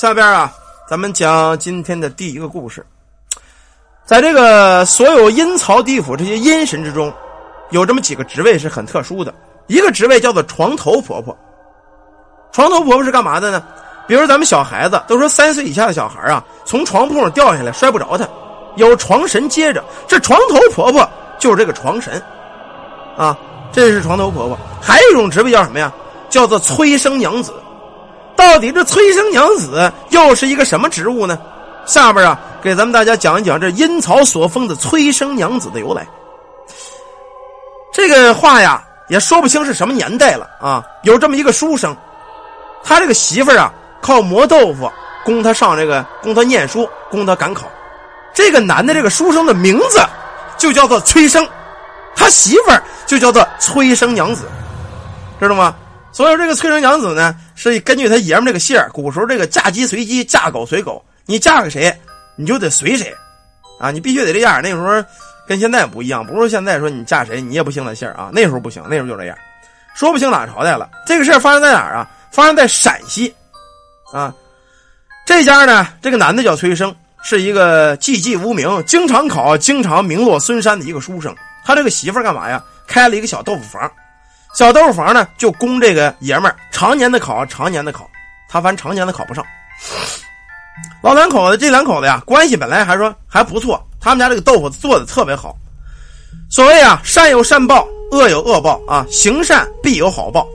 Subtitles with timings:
[0.00, 0.50] 下边啊，
[0.88, 2.82] 咱们讲今天的第一个故事。
[4.06, 7.12] 在这个所有阴曹地府这些阴神之中，
[7.68, 9.34] 有这么几个职位是很特殊的。
[9.66, 11.36] 一个职位叫做床头婆婆。
[12.50, 13.62] 床头婆婆是干嘛的呢？
[14.08, 18.26] 比如咱们小孩子都说三岁以下的小孩啊，从床铺上掉下来摔不着他，
[18.76, 19.84] 有床神接着。
[20.08, 21.06] 这床头婆婆
[21.38, 22.22] 就是这个床神，
[23.18, 23.36] 啊，
[23.70, 24.58] 这是床头婆婆。
[24.80, 25.92] 还有一种职位叫什么呀？
[26.30, 27.52] 叫做催生娘子。
[28.40, 31.38] 到底这催生娘子又是一个什么职务呢？
[31.84, 36.08] 下边啊，给咱们大家讲一讲这阴曹所封的催生娘子的由来。
[37.92, 40.82] 这个话呀，也说不清是什么年代了啊。
[41.02, 41.94] 有这么一个书生，
[42.82, 43.70] 他这个媳妇啊。
[44.02, 44.90] 靠磨豆腐
[45.26, 47.66] 供他上这个，供他念书，供他赶考。
[48.32, 50.00] 这个男的这个书生的名字
[50.56, 51.46] 就叫做崔生，
[52.16, 54.48] 他媳妇儿就叫做崔生娘子，
[55.38, 55.74] 知道吗？
[56.12, 61.96] 所以这个崔生娘子呢，是根据他爷们这个姓古时候这个嫁鸡随鸡，嫁狗随狗，你嫁给谁，
[62.36, 63.14] 你就得随谁，
[63.78, 64.60] 啊，你必须得这样。
[64.62, 65.04] 那时候
[65.46, 68.30] 跟现在不一样，不是现在说你嫁谁，你也不姓那姓啊。
[68.32, 69.36] 那时候不行，那时候就这样，
[69.94, 70.88] 说不清哪朝代了。
[71.06, 72.10] 这个事儿发生在哪儿啊？
[72.32, 73.32] 发生在陕西。
[74.12, 74.34] 啊，
[75.24, 81.32] 这家呢，这个男的叫崔生，是一个寂寂无名、经常考、经常名落孙山的一个书生。
[81.64, 82.60] 他这个媳妇干嘛呀？
[82.88, 83.88] 开了一个小豆腐房，
[84.52, 88.08] 小豆腐房呢，就供这个爷们儿常年的考，常年的考。
[88.48, 89.44] 他反正常年的考不上。
[91.02, 95.56] 老两口子这两口子呀，关系本来还说还不错，他们家这个豆腐做的特别好。
[96.50, 100.46] 所谓啊，善有善报，恶有恶报啊，行善必有好报。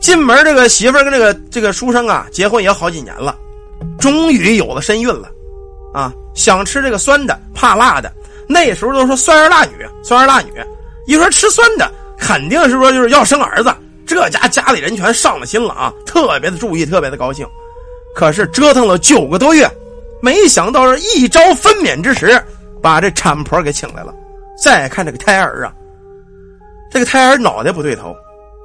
[0.00, 3.34] 进门，这个媳妇跟这个这个书生啊，结婚也好几年了，
[3.98, 5.28] 终于有了身孕了，
[5.94, 8.12] 啊，想吃这个酸的，怕辣的。
[8.46, 10.52] 那时候都说酸儿辣女，酸儿辣女，
[11.06, 13.74] 一说吃酸的，肯定是说就是要生儿子。
[14.06, 17.46] 这家家里人全上了心了啊，特别的注意，特别的高兴。
[18.14, 19.68] 可是折腾了九个多月，
[20.20, 22.40] 没想到是一朝分娩之时，
[22.82, 24.14] 把这产婆给请来了。
[24.62, 25.72] 再看这个胎儿啊，
[26.92, 28.14] 这个胎儿脑袋不对头。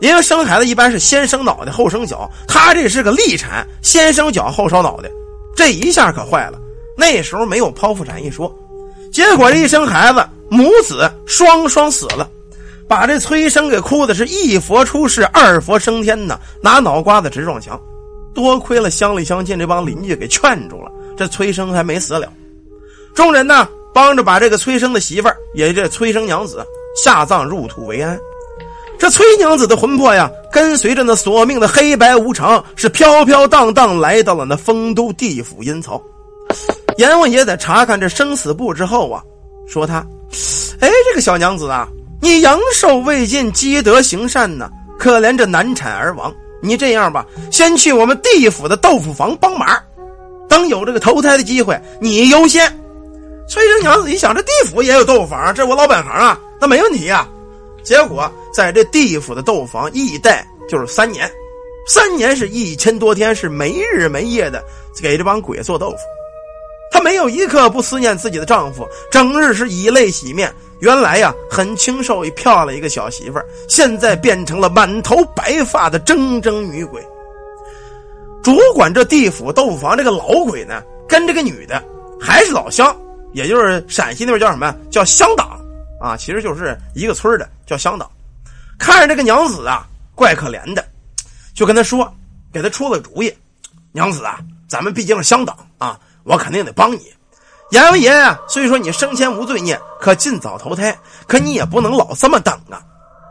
[0.01, 5.09] 因为生孩子一般是先生脑袋后生脚，他这是个立产，先生脚后烧脑袋，
[5.55, 6.59] 这一下可坏了。
[6.97, 8.53] 那时候没有剖腹产一说，
[9.11, 12.29] 结果这一生孩子，母子双双死了，
[12.89, 17.79] 把这崔生给哭的是一佛出世，二佛升天呐，拿脑瓜子直撞墙。
[18.33, 22.27] 多亏了乡里乡亲这帮邻居给劝住了，这崔生还没死了。
[23.13, 28.19] 众人呢帮着把这个崔生的媳妇儿，也这崔生娘子下葬入土为安。
[28.97, 36.01] 这崔娘子的魂魄呀，跟随着那索命的黑白无常，是飘飘荡荡来到了那丰都地府阴曹。
[36.97, 39.21] 阎王爷在查看这生死簿之后啊，
[39.67, 40.05] 说他
[40.81, 41.87] ：“哎，这个小娘子啊，
[42.21, 46.33] 你阳寿未尽，积德行善呢，可怜这难产而亡。
[46.61, 49.67] 你这样吧，先去我们地府的豆腐房帮忙，
[50.49, 52.69] 等有这个投胎的机会，你优先。”
[53.47, 57.27] 崔生娘子一想，这地府也有豆腐房，这我老本行啊，那没问题啊。
[57.81, 61.31] 结果在这地府的豆腐房一待就是三年，
[61.87, 64.61] 三年是一千多天，是没日没夜的
[65.01, 65.97] 给这帮鬼做豆腐。
[66.91, 70.53] 她没有一刻不思念自己的丈夫，整日是以泪洗面。
[70.79, 77.05] 原来呀，很清瘦一漂亮一个小媳妇儿，现在变成了满头白发的铮铮女鬼。
[78.41, 81.83] 主管这地府豆腐房这个老鬼呢，跟这个女的
[82.19, 82.95] 还是老乡，
[83.33, 85.59] 也就是陕西那边叫什么叫乡党。
[85.99, 88.09] 啊，其实就是一个村的，叫乡党。
[88.77, 89.85] 看着这个娘子啊，
[90.15, 90.81] 怪可怜的，
[91.53, 92.09] 就跟他说，
[92.53, 93.33] 给他出了主意。
[93.91, 97.11] 娘子啊，咱们毕竟是乡党啊，我肯定得帮你。
[97.71, 100.97] 阎王爷啊，虽说你生前无罪孽，可尽早投胎，
[101.27, 102.81] 可你也不能老这么等啊。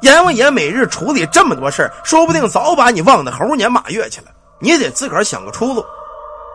[0.02, 4.28] 阎王爷每日处理这么多事说不定早把你忘得猴年马月去了。
[4.60, 5.84] 你得自个儿想个出路。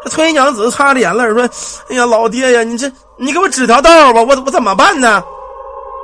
[0.01, 1.41] 这崔娘子擦着眼泪说
[1.89, 5.21] ：“哎呀，老爹呀，你这你给我指条道吧，我我怎么办呢？”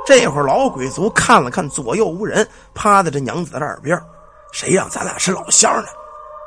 [0.06, 3.98] 这会儿老鬼族看了看左右无人，趴在这娘子的耳边
[4.52, 5.88] 谁让咱俩是老乡呢？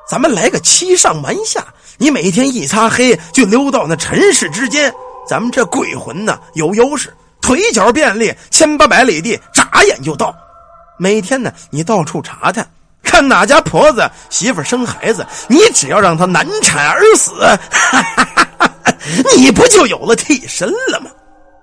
[0.08, 1.64] 咱们来个欺上瞒下，
[1.98, 4.94] 你每天一擦黑就溜到那尘世之间，
[5.28, 10.36] 咱们这鬼魂呢有优势，腿脚便利，千八百里地眨眼就到。
[10.98, 12.66] 每天呢，你到处查探，
[13.02, 17.32] 看哪家婆子媳妇生孩子，你只要让她难产而死，
[17.72, 18.48] 哈哈哈
[18.84, 18.94] 哈
[19.36, 21.10] 你不就有了替身了吗？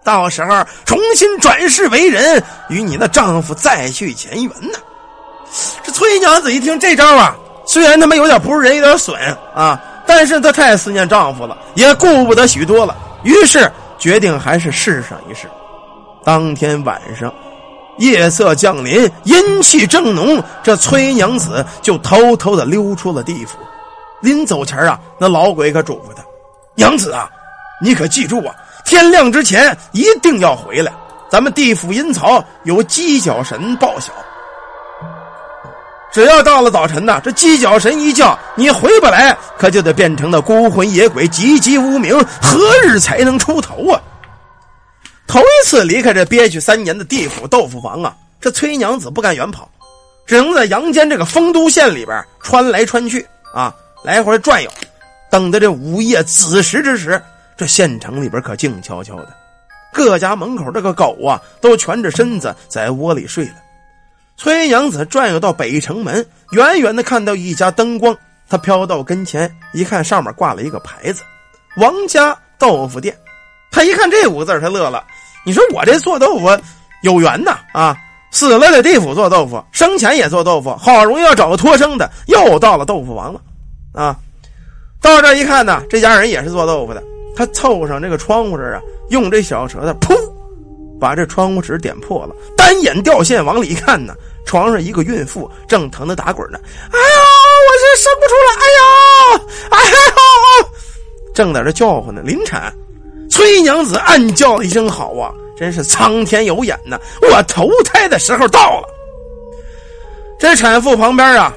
[0.03, 4.79] 到时候重新转世为人，与你的丈夫再续前缘呢。
[5.83, 7.37] 这崔娘子一听这招啊，
[7.67, 9.17] 虽然他妈有点不是人，有点损
[9.55, 15.49] 啊，但是她太思念丈夫了，也顾不得许多了，于是决定还是试上一试。
[16.25, 17.33] 当天晚上，
[17.99, 23.59] 夜色降临，阴气正浓，这崔娘子就偷偷的溜出了地府。
[24.21, 26.23] 临走前啊，那老鬼可嘱咐他
[26.77, 27.29] ：“娘子啊，
[27.83, 30.93] 你可记住啊，天亮之前一定要回来。
[31.31, 34.13] 咱们地府阴曹有犄角神报晓，
[36.13, 44.01] 只要到了早晨呐，这犄角神一叫你回不来，可就得变成那孤魂野鬼，籍籍无名，何日才能出头啊？”
[45.29, 49.71] 头一次离开这憋屈三年的地府豆腐房啊，这崔娘子不敢远跑，
[50.27, 53.25] 只能在阳间这个丰都县里边穿来穿去
[53.55, 53.73] 啊。
[54.03, 54.71] 来回转悠，
[55.31, 57.23] 等到这午夜子时之时，
[57.57, 59.29] 这县城里边可静悄悄的，
[59.93, 63.55] 各家门口这个狗啊都蜷着身子在窝里睡了。
[64.43, 68.17] 崔娘子转悠到北城门，远远的看到一家灯光，
[68.49, 71.23] 她飘到跟前一看，上面挂了一个牌子
[71.77, 73.15] ：“王家豆腐店。”
[73.71, 75.05] 她一看这五个字，她乐了。
[75.45, 76.49] 你说我这做豆腐
[77.03, 77.95] 有缘呐啊！
[78.31, 83.43] 死了的地府做豆腐，生前也做豆腐，好容易要找个托生的，又到了豆腐王了。
[83.93, 84.17] 啊，
[85.03, 87.03] 到这一看呢，这家人也是做豆腐的。
[87.37, 90.19] 他凑上这个窗户这儿啊，用这小舌头噗，
[91.01, 94.15] 把这窗户纸点破了，单眼掉线往里看呢，
[94.45, 96.61] 床上一个孕妇正疼得打滚呢。
[96.65, 97.19] 哎呀，
[97.67, 98.53] 我这生不出来！
[98.61, 99.79] 哎呀，哎
[100.63, 100.69] 呦，
[101.35, 102.73] 正在这叫唤呢，临产。
[103.31, 107.01] 崔娘子暗叫一声好啊，真是苍天有眼呐！
[107.23, 108.89] 我投胎的时候到了。
[110.39, 111.53] 这产妇旁边啊。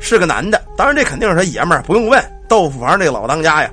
[0.00, 2.24] 是个男的，当然这肯定是他爷们儿，不用问。
[2.48, 3.70] 豆腐房这个老当家呀，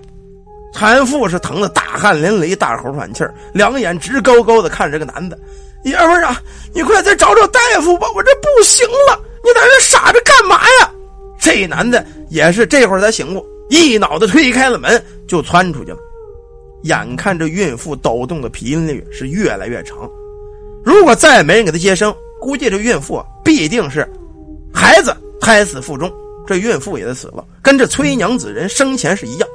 [0.76, 5.40] 产妇是疼得大汗淋漓，大口喘气儿，两眼直勾勾的看着这个男的。
[5.86, 6.38] 爷们儿啊，
[6.74, 9.18] 你快再找找大夫吧，我这不行了！
[9.42, 10.92] 你在这傻着干嘛呀？
[11.40, 15.98] 这男的也是这会儿才醒悟，一脑袋推开了门就窜出去了。
[16.84, 20.10] 眼看着孕妇抖动的频率是越来越长，
[20.84, 24.06] 如果再没人给她接生，估计这孕妇必定是
[24.74, 25.16] 孩子。
[25.40, 26.12] 胎死腹中，
[26.46, 29.48] 这孕妇也得死了，跟这崔娘子人生前是一样。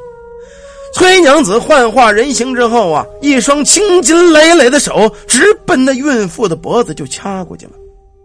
[0.92, 7.72] 崔娘子幻化人形之后啊，一双青筋累累的手直奔那孕妇的脖子就掐过去了。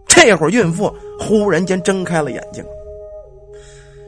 [0.06, 2.64] 这会儿孕妇忽然间睁开了眼睛。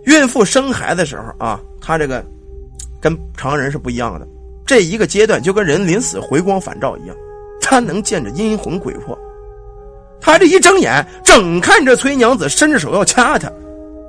[0.05, 2.25] 孕妇生孩子的时候啊，她这个
[3.01, 4.27] 跟常人是不一样的，
[4.67, 7.17] 这一个阶段就跟人临死回光返照一样，
[7.61, 9.17] 她能见着阴魂鬼魄。
[10.21, 13.51] 他这一睁眼，正看着崔娘子伸着手要掐他，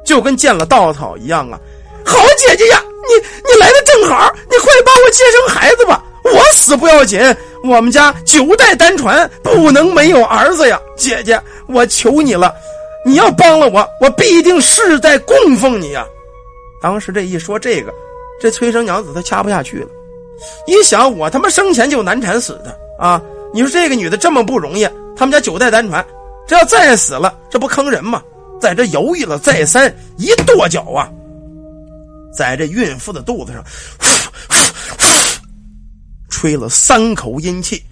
[0.04, 1.60] 就跟见了稻草一样啊！
[2.04, 6.04] 好姐姐呀，你你来的正好，你快帮我接生孩子吧！
[6.24, 7.20] 我死不要紧，
[7.64, 10.80] 我们家九代单传，不能没有儿子呀！
[10.96, 12.54] 姐姐，我求你了，
[13.04, 16.06] 你要帮了我，我必定世代供奉你呀！
[16.82, 17.92] 当时这一说这个，
[18.40, 19.88] 这催生娘子她掐不下去了，
[20.68, 23.22] 一想我他妈生前就难产死的啊！
[23.52, 24.88] 你说这个女的这么不容易。
[25.18, 26.06] 他们家九代单传，
[26.48, 28.22] 这要再死了，这不坑人吗？
[28.62, 31.10] 在这犹豫了再三，一跺脚啊，
[32.32, 33.64] 在这孕妇的肚子上，
[36.30, 37.84] 吹了三口阴气。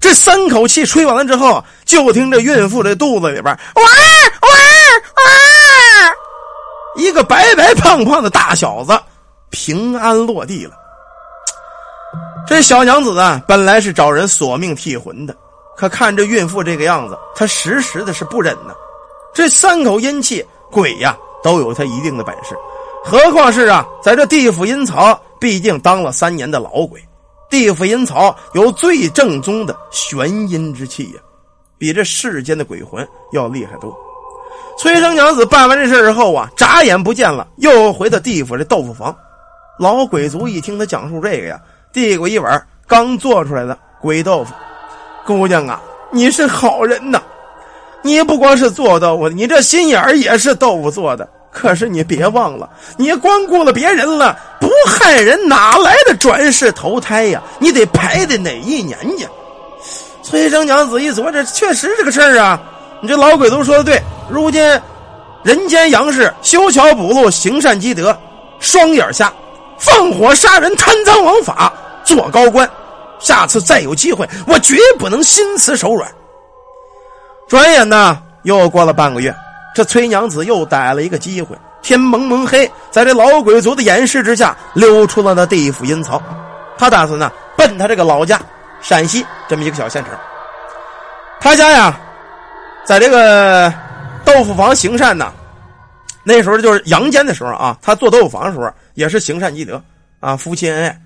[0.00, 6.12] 这三口气吹完了之后，就听这孕妇这肚子里边哇哇哇，
[6.96, 8.98] 一个白白胖胖的大小子
[9.50, 10.74] 平安落地了。
[12.46, 15.34] 这小娘子啊，本来是找人索命替魂的。
[15.76, 18.74] 可看这孕妇这个样子，她时时的是不忍呢。
[19.34, 22.54] 这三口阴气，鬼呀都有他一定的本事，
[23.06, 26.98] 何况是啊，在这地府阴曹，毕竟当了三年的老鬼，
[27.50, 31.20] 地府阴曹有最正宗的玄阴之气呀，
[31.76, 33.94] 比这世间的鬼魂要厉害多。
[34.78, 39.14] 崔生娘子办完这事之后啊，眨眼不见了，又回到地府这豆腐房。
[39.78, 41.60] 老鬼族一听他讲述这个呀，
[41.92, 44.54] 递过一碗刚做出来的鬼豆腐。
[45.26, 45.78] 姑娘啊，
[46.10, 47.22] 你是好人呐！
[48.02, 51.28] 你不光是做豆腐的，你这心眼儿也是豆腐做的。
[51.54, 52.68] 可是你别忘了，
[52.98, 57.40] 你光顾了别人了，不害人哪来的转世投胎呀？
[57.60, 59.26] 你得排的哪一年去？
[60.22, 62.60] 崔生娘子一琢磨，这确实这个事儿啊。
[63.00, 64.60] 你这老鬼都说的对，如今
[65.44, 68.18] 人间阳世，修桥补路，行善积德，
[68.58, 69.32] 双眼瞎，
[69.78, 72.68] 放火杀人，贪赃枉法，做高官。
[73.20, 76.10] 下次再有机会，我绝不能心慈手软。
[77.46, 79.34] 转眼呢，又过了半个月，
[79.74, 81.54] 这崔娘子又逮了一个机会。
[81.82, 86.22] 天蒙蒙黑，在这老鬼族的掩饰之下，溜出了那地府阴曹。
[86.78, 88.40] 他打算呢，奔他这个老家
[88.80, 90.14] 陕西这么一个小县城。
[91.40, 92.00] 他家呀，
[92.86, 93.70] 在这个
[94.24, 95.30] 豆腐房行善呢。
[96.22, 99.82] 那时候就是阳间的时候啊，他做豆腐房的时候也是行善积德
[100.20, 100.98] 啊，夫妻恩爱。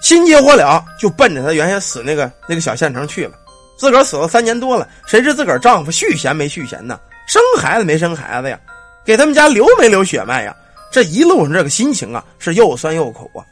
[0.00, 3.34] 心急火燎，就奔着他原先死那个那个小县城去了。
[3.76, 6.98] 自个儿死了三年多了，谁知自个儿丈夫续弦没续弦呢？
[7.26, 8.58] 生孩子没生孩子呀？
[9.04, 10.54] 给他们家留没留血脉呀？
[10.90, 13.44] 这一路上这个心情啊是又酸又苦啊，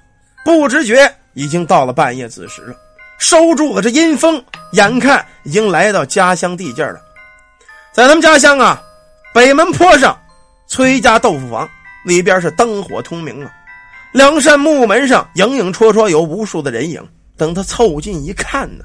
[0.45, 2.77] 不知觉已经到了半夜子时了，
[3.19, 7.01] 收住了这阴风，眼看已经来到家乡地界了。
[7.93, 8.81] 在他们家乡啊，
[9.35, 10.17] 北门坡上，
[10.67, 11.69] 崔家豆腐房
[12.05, 13.53] 里边是灯火通明啊，
[14.13, 17.07] 两扇木门上影影绰绰有无数的人影。
[17.37, 18.85] 等他凑近一看呢，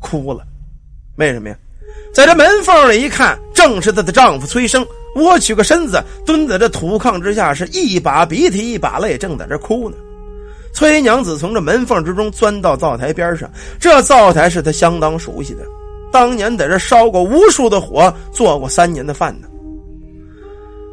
[0.00, 0.46] 哭了。
[1.16, 1.56] 为什么呀？
[2.12, 4.86] 在这门缝里一看，正是她的丈夫崔生。
[5.14, 9.96] 我曲个身子，蹲在这土炕之下，是一把鼻涕一把泪，正在这哭呢。
[10.72, 15.62] 崔娘子从这门缝之中钻到灶台边上，这灶台是她相当熟悉的，
[16.10, 19.48] 当年在这烧过无数的火，做过三年的饭呢。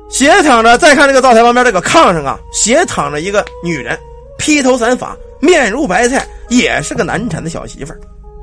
[0.09, 3.97] 斜躺着，再看这个灶台旁边这个炕上啊，斜躺着一个女人，
[4.37, 7.99] 披头散发，面如白菜，也是个难产的小媳妇儿。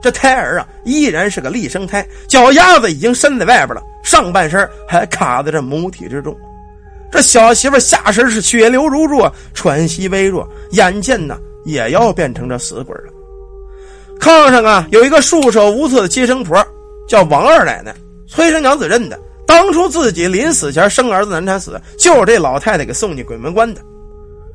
[0.06, 6.32] 这胎儿啊，依然是个立生胎，脚丫子已经伸在外边了，上半身还卡在这母体之中。
[7.10, 13.12] 这小媳妇下身是血流如注，喘息微弱，眼见呢也要变成这死鬼了。
[14.20, 16.64] 炕上啊有一个束手无策的接生婆，
[17.08, 17.92] 叫王二奶奶。
[18.28, 23.80] 崔生娘子认得，当初自己临死前生儿子难产死，就是这老太太给送进鬼门关的。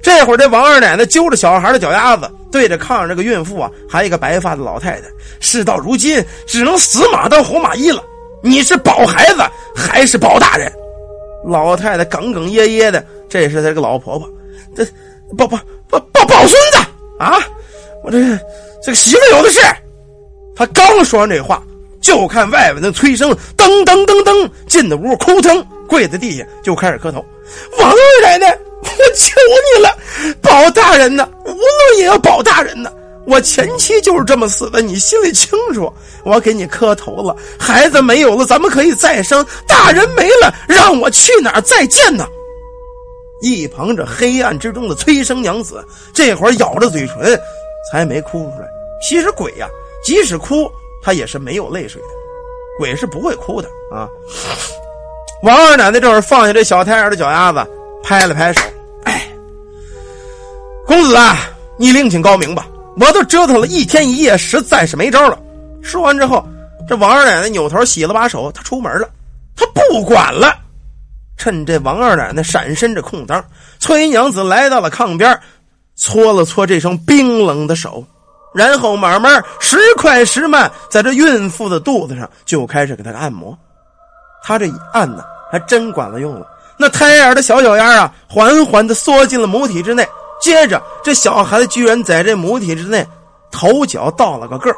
[0.01, 5.07] 这会儿，这王二奶奶揪着小孩的脚丫子，对着炕上这个孕妇啊，还有一个白发的老太太。
[5.39, 8.03] 事到如今，只能死马当活马医了。
[8.43, 9.43] 你是保孩子
[9.75, 10.71] 还是保大人？
[11.45, 14.29] 老太太哽哽咽咽的，这是她这个老婆婆，
[14.75, 14.85] 这
[15.37, 16.77] 保保保保保孙子
[17.19, 17.37] 啊！
[18.03, 18.19] 我这
[18.83, 19.59] 这个媳妇有的是。
[20.55, 21.61] 她刚说完这话，
[22.01, 27.23] 就看外边的崔生噔噔噔噔进的屋，哭腾跪在地下就开始磕头。
[27.77, 28.57] 王二奶奶。
[28.83, 29.35] 我求
[29.77, 29.97] 你了，
[30.41, 31.27] 保大人呢！
[31.45, 32.91] 无论也要保大人呢！
[33.25, 35.91] 我前妻就是这么死的，你心里清楚。
[36.23, 39.45] 我给你磕头了，孩子没有了，咱们可以再生。
[39.67, 42.27] 大人没了，让我去哪儿再见呢？
[43.41, 47.39] 一旁这黑暗之中的催生娘子，这会儿咬着嘴唇，
[47.91, 48.67] 才没哭出来。
[49.01, 49.69] 其实鬼呀，
[50.03, 50.69] 即使哭，
[51.03, 52.07] 他也是没有泪水的。
[52.79, 54.09] 鬼是不会哭的啊！
[55.43, 57.65] 王二奶奶这会儿放下这小胎儿的脚丫子。
[58.03, 58.61] 拍了拍手，
[59.03, 59.27] 哎，
[60.87, 61.37] 公子啊，
[61.77, 62.65] 你另请高明吧，
[62.99, 65.37] 我都折腾了一天一夜，实在是没招了。
[65.83, 66.43] 说完之后，
[66.87, 69.07] 这王二奶奶扭头洗了把手，她出门了，
[69.55, 70.51] 她不管了。
[71.37, 73.45] 趁这王二奶奶闪身这空当，
[73.77, 75.39] 崔娘子来到了炕边，
[75.95, 78.03] 搓了搓这双冰冷的手，
[78.51, 83.55] 然后慢慢时快时慢，在这孕妇的肚子上就开始给她按摩。
[84.43, 86.45] 他这一按呢，还真管了用了。
[86.77, 90.07] 那胎儿的小脚丫啊，缓缓的缩进了母体之内。
[90.41, 93.07] 接着，这小孩子居然在这母体之内，
[93.51, 94.75] 头脚倒了个个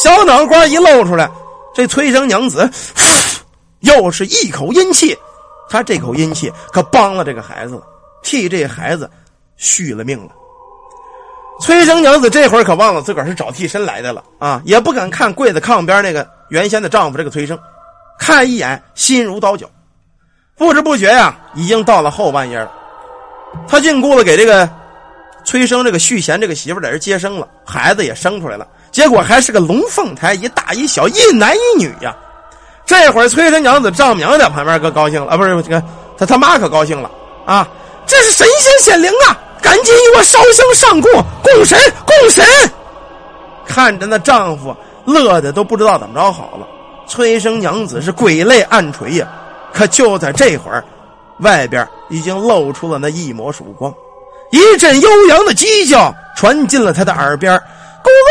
[0.00, 1.28] 小脑瓜一露出来，
[1.74, 2.70] 这崔生娘子
[3.80, 5.18] 又是一口阴气。
[5.68, 7.82] 他这口阴气可帮了这个孩子了，
[8.22, 9.10] 替这孩子
[9.56, 10.30] 续了命了。
[11.60, 17.58] 崔生娘子这会儿可忘了自个儿是找替身来的了啊，也不敢看跪在炕边那个原先的丈夫这个崔生，
[18.18, 19.66] 看一眼心如刀绞。
[20.56, 22.70] 不知不觉呀，已经到了后半夜了。
[23.68, 24.68] 他进屋子给这个
[25.44, 28.66] 崔生这个续弦这个媳妇在这接生了，孩子也生出来了。
[28.90, 32.14] 结果还是个龙凤胎，一大一小，一男一女呀。
[32.84, 35.82] 这会儿崔生娘子丈母娘在旁边可高兴了啊，不是这个
[36.18, 37.10] 他他妈可高兴了
[37.46, 37.68] 啊！
[38.06, 39.38] 这是神仙显灵啊！
[39.60, 42.44] 赶紧与我烧香上供，供神供神！
[43.66, 46.66] 看着那丈夫乐的都不知道怎么着好了。
[47.08, 49.26] 崔生娘子是鬼泪暗垂呀。
[49.72, 50.84] 可就在这会儿，
[51.40, 53.92] 外边已经露出了那一抹曙光，
[54.50, 57.54] 一阵悠扬的鸡叫传进了他的耳边。
[58.02, 58.28] 咕噜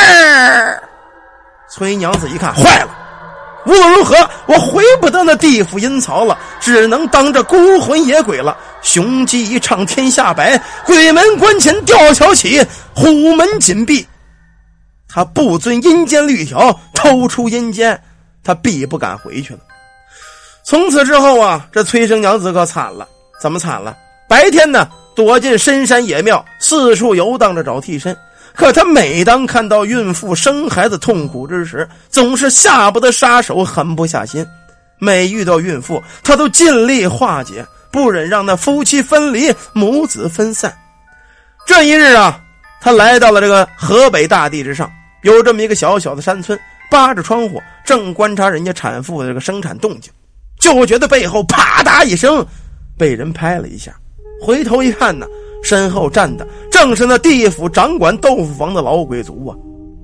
[0.00, 0.82] 嘎！
[1.68, 2.90] 崔娘子一看，坏了！
[3.64, 8.56] 无论如何，我回不得那地府阴曹了，只能当这孤魂野鬼了。
[8.82, 12.64] 雄鸡一唱天下白，鬼门关前吊桥起，
[12.94, 14.06] 虎门紧闭。
[15.14, 18.00] 他不遵阴间律条，偷出阴间，
[18.42, 19.60] 他必不敢回去了。
[20.64, 23.06] 从此之后啊，这崔生娘子可惨了。
[23.40, 23.96] 怎么惨了？
[24.28, 28.16] 白天呢，躲进深山野庙，四处游荡着找替身。
[28.54, 34.46] 可她每当看到孕妇生孩子痛苦之时，总是下不得杀手，狠不下心。
[34.98, 40.72] 每遇到孕妇，她都尽力化解，不忍让那夫妻分离，母子分散。
[41.66, 42.40] 这一日啊，
[42.80, 44.90] 他来到了这个河北大地之上，
[45.22, 46.58] 有这么一个小小的山村，
[46.90, 50.12] 扒着窗户正观察人家产妇的这个生产动静。
[50.58, 52.46] 就觉得背后啪嗒一声，
[52.96, 53.92] 被人拍了一下，
[54.40, 55.26] 回头一看呢，
[55.62, 59.56] 身后站的正是那地府掌管豆腐房的老鬼族啊！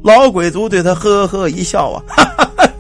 [0.03, 2.25] 老鬼族对他呵呵一笑啊，哈
[2.57, 2.71] 哈，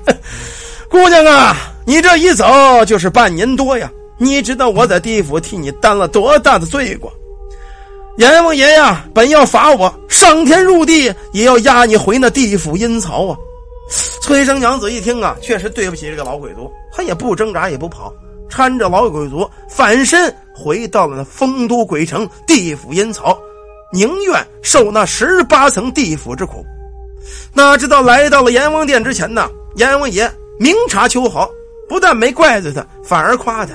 [0.89, 2.45] 姑娘啊，你这一走
[2.85, 7.13] 就是半年多呀，你知道我在地府替你担了多大的罪过？
[8.19, 13.39] 阎王爷呀，本要罚我上天入地，也要押你回那地府阴曹啊！
[14.21, 18.13] 崔生娘子一听啊，确实对不起这个老鬼族，他也不挣扎，也不跑，
[18.51, 23.39] 搀着老鬼族反身回到了那丰都鬼城地府阴曹，
[23.93, 26.67] 宁愿受那十八层地府之苦。
[27.55, 31.49] 哪知道来到了阎王殿之前呢，阎王爷明察秋毫，
[31.89, 33.75] 不但没怪罪他，反而夸他：“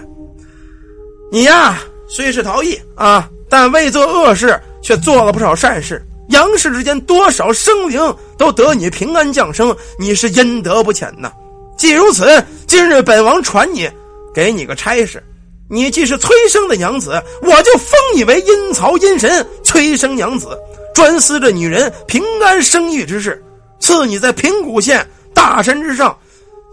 [1.32, 11.32] 你呀，虽是逃逸啊，但未做恶事，却做了不少善事。”杨氏之间多少生灵都得你平安降生，你是阴德不浅呐。
[11.78, 13.88] 既如此，今日本王传你，
[14.34, 15.24] 给你个差事。
[15.70, 20.58] 你既是催生的娘子，我就封你为阴曹阴神催生娘子，
[20.96, 23.40] 专司这女人平安生育之事。
[23.80, 26.18] 赐你在平谷县大山之上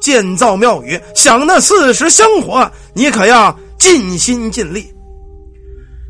[0.00, 4.90] 建造庙宇，享那四时香火，你可要尽心尽力。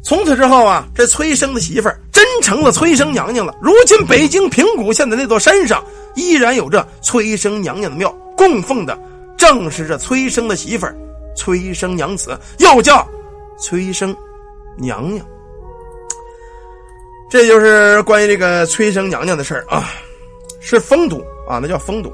[0.02, 3.54] 从此之后啊，这崔生的媳妇儿真成了崔生娘娘了。
[3.61, 8.99] 如今北京平谷县的那座山上，依然有着崔生娘娘的庙，供奉的
[9.37, 10.97] 正是这崔生的媳妇儿
[11.37, 13.07] 崔生娘子，又叫
[13.59, 14.16] 崔生
[14.76, 15.25] 娘娘。
[17.30, 19.90] 这就是关于这个崔生娘娘的事儿啊，
[20.61, 22.11] 是丰都啊，那叫丰都。